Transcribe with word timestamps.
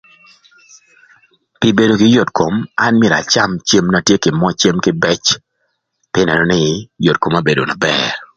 Pï 1.59 1.69
bedo 1.77 1.93
kï 1.99 2.13
yot 2.15 2.29
kom, 2.37 2.53
an 2.85 2.93
myero 2.99 3.17
acam 3.21 3.51
cem 3.67 3.85
na 3.89 3.99
tye 4.07 4.15
kï 4.23 4.31
moc 4.39 4.53
cem 4.61 4.77
kïbëc 4.85 5.23
pï 6.13 6.21
nënö 6.27 6.43
nï, 6.51 6.61
yot 7.05 7.17
koma 7.23 7.41
obedo 7.43 7.63
na 7.65 7.75
bër. 7.83 8.01